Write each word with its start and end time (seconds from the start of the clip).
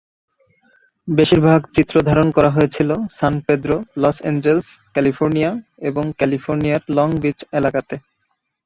বেশিরভাগ 1.07 1.59
চিত্রধারণ 1.75 2.27
করা 2.31 2.49
হয়েছিল 2.49 2.89
San 3.17 3.33
Pedro, 3.47 3.77
Los 3.97 4.17
Angeles, 4.23 4.67
California 4.93 5.51
এবং 5.89 6.03
ক্যালিফোর্নিয়ার 6.19 6.81
লং 6.97 7.07
বীচ 7.23 7.39
এলাকাতে। 7.59 7.95